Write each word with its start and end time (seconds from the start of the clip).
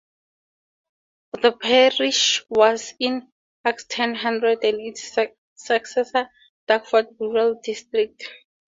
The 1.43 1.51
parish 1.51 2.43
was 2.49 2.95
in 2.99 3.31
Axstane 3.63 4.15
Hundred 4.17 4.63
and 4.63 4.81
its 4.81 5.15
successor 5.55 6.27
Dartford 6.67 7.09
Rural 7.19 7.61
District. 7.63 8.23